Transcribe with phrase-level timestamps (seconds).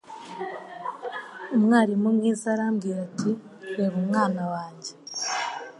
[1.55, 3.31] Umwarimu mwiza arambwira ati
[3.77, 4.91] Reba mwana wanjye